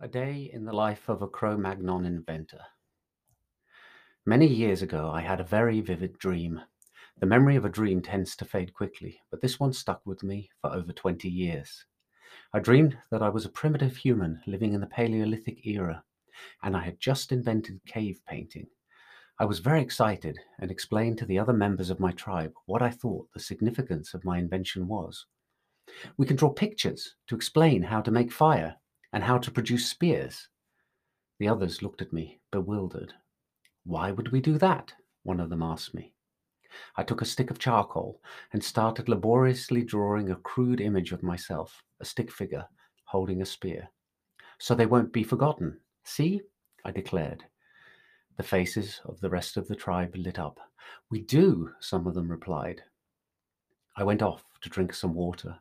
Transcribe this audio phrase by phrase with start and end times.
[0.00, 2.60] A day in the life of a Cro Magnon inventor.
[4.26, 6.60] Many years ago, I had a very vivid dream.
[7.20, 10.50] The memory of a dream tends to fade quickly, but this one stuck with me
[10.60, 11.86] for over 20 years.
[12.52, 16.02] I dreamed that I was a primitive human living in the Paleolithic era,
[16.60, 18.66] and I had just invented cave painting.
[19.38, 22.90] I was very excited and explained to the other members of my tribe what I
[22.90, 25.26] thought the significance of my invention was.
[26.16, 28.76] We can draw pictures to explain how to make fire
[29.14, 30.48] and how to produce spears.
[31.38, 33.14] The others looked at me, bewildered.
[33.84, 34.92] Why would we do that?
[35.22, 36.12] One of them asked me.
[36.96, 38.20] I took a stick of charcoal
[38.52, 42.66] and started laboriously drawing a crude image of myself, a stick figure,
[43.04, 43.88] holding a spear.
[44.58, 45.78] So they won't be forgotten.
[46.02, 46.42] See?
[46.84, 47.44] I declared.
[48.36, 50.58] The faces of the rest of the tribe lit up.
[51.08, 52.82] We do, some of them replied.
[53.96, 55.56] I went off to drink some water.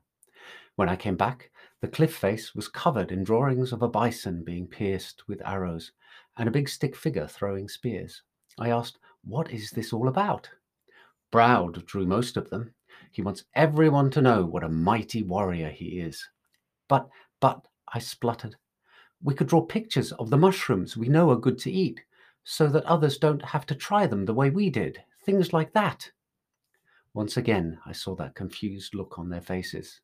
[0.75, 1.51] When I came back,
[1.81, 5.91] the cliff face was covered in drawings of a bison being pierced with arrows
[6.37, 8.23] and a big stick figure throwing spears.
[8.57, 10.49] I asked, What is this all about?
[11.31, 12.73] Browd drew most of them.
[13.11, 16.27] He wants everyone to know what a mighty warrior he is.
[16.87, 17.07] But,
[17.39, 18.55] but, I spluttered,
[19.23, 22.01] we could draw pictures of the mushrooms we know are good to eat
[22.43, 25.01] so that others don't have to try them the way we did.
[25.25, 26.11] Things like that.
[27.13, 30.01] Once again, I saw that confused look on their faces.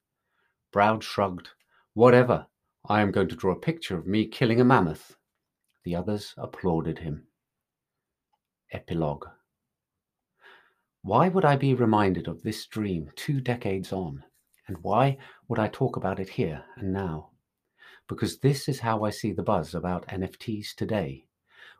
[0.71, 1.49] Browd shrugged.
[1.93, 2.45] Whatever.
[2.87, 5.17] I am going to draw a picture of me killing a mammoth.
[5.83, 7.27] The others applauded him.
[8.71, 9.25] Epilogue
[11.01, 14.23] Why would I be reminded of this dream two decades on?
[14.67, 15.17] And why
[15.47, 17.31] would I talk about it here and now?
[18.07, 21.25] Because this is how I see the buzz about NFTs today.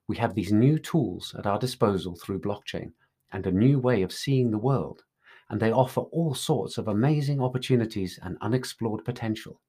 [0.07, 2.93] We have these new tools at our disposal through blockchain
[3.31, 5.03] and a new way of seeing the world
[5.49, 9.61] and they offer all sorts of amazing opportunities and unexplored potential.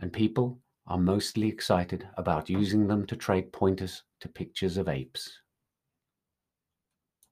[0.00, 5.40] And people are mostly excited about using them to trade pointers to pictures of apes.